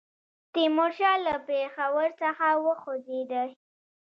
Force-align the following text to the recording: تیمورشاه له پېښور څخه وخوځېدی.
تیمورشاه 0.53 1.17
له 1.25 1.35
پېښور 1.47 2.09
څخه 2.21 2.47
وخوځېدی. 2.65 3.49